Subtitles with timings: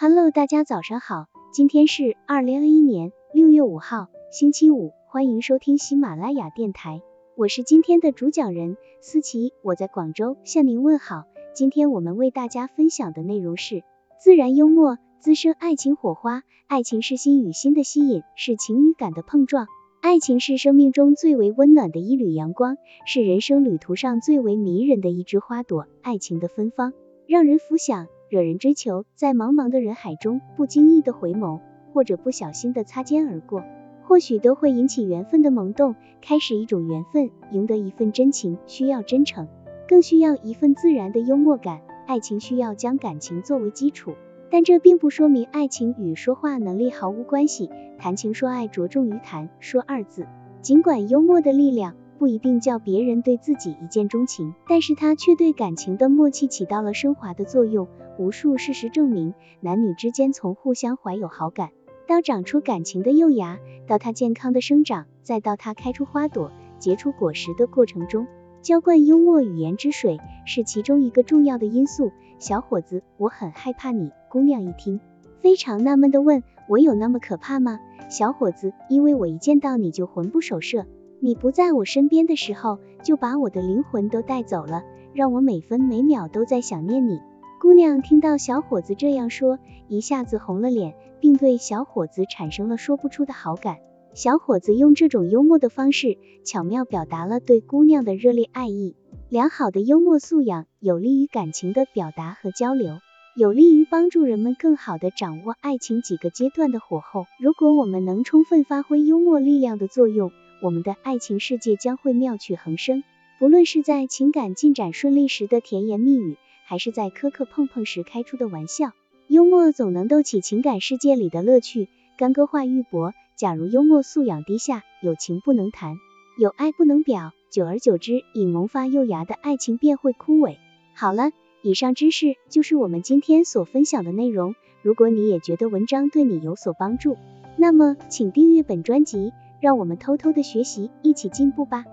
[0.00, 7.02] Hello，大家早上好，今天是二零二一年六月五号，星期五，欢迎收听喜马拉雅电台，
[7.36, 11.24] 我是今天的主讲人思琪，我在广州向您问好。
[11.52, 13.82] 今天我们为大家分享的内容是
[14.20, 19.66] 自然幽默滋生爱情火花，爱情是心与心的吸引，是情与感的碰撞，
[20.00, 26.92] 爱情是生命中最为温暖的一缕阳光，是人生旅途上最为迷人的一枝花朵，爱情的芬芳
[27.26, 28.06] 让人浮想。
[28.28, 31.60] 惹人追求，在茫茫的人海中不经意的回眸，
[31.94, 33.64] 或者不小心的擦肩而过，
[34.04, 39.48] 或许都会引起缘分的萌动，开始一种缘分，赢得一份真情，需要真诚，
[39.88, 41.80] 更需要一份自然的幽默感。
[42.06, 44.12] 爱情需要将感情作为基础，
[44.50, 47.70] 但这并不说明爱情与说话能力毫无关系。
[47.98, 50.26] 谈情说爱着重于谈说二字，
[50.60, 51.94] 尽管幽默的力量。
[52.18, 57.86] 不一定叫别人对自己一见钟情，但是他却对感情的默契起到了升华的作用。
[58.18, 61.70] 无数事实证明，男女之间从互相怀有好感，
[62.08, 68.26] 到长出感情的幼芽，到它健康的生长，再到它开出花朵、结出果实的过程中，
[68.60, 72.10] 浇灌幽默语言之水是其中一个重要的因素。
[72.40, 74.10] 小伙子，我很害怕你。
[74.28, 75.00] 姑娘一听，
[75.40, 77.78] 非常纳闷的问，我有那么可怕吗？
[78.08, 80.86] 小伙子，因为我一见到你就魂不守舍。
[81.20, 84.82] 你不在我身边的时候，就把我的灵魂都带走了，
[85.14, 87.20] 让我每分每秒都在想念你。
[87.68, 93.76] 姑娘听到小伙子这样说，一下子红了脸，并对小伙子产生了说不出的好感。
[94.14, 96.16] 小伙子用这种幽默的方式，
[96.46, 98.96] 巧妙表达了对姑娘的热烈爱意。
[99.28, 103.00] 良好的幽默素养有利于感情的表达和交流，
[103.36, 107.26] 有利于帮助人们更好的掌握爱情几个阶段的火候。
[107.38, 110.32] 如果我们能充分发挥幽默力量的作用，
[110.62, 113.04] 我们的爱情世界将会妙趣横生，
[113.38, 116.38] 不论是在情感进展顺利时的甜言蜜语，
[116.68, 118.92] 还是在磕磕碰碰时开出的玩笑，
[119.26, 121.88] 幽默总能逗起情感世界里的乐趣。
[122.18, 125.96] 干戈化玉帛，假如幽默素养低下，有情不能谈，
[126.36, 130.58] 有爱不能表，久而久之，已萌发幼芽的爱情便会枯萎。
[130.94, 131.30] 好了，
[131.62, 134.54] 以上知识就是我们今天所分享的内容。
[134.82, 137.16] 如果你也觉得文章对你有所帮助，
[137.56, 139.32] 那么请订阅本专辑。
[139.62, 141.84] 让我们偷偷的学习，一起进步吧。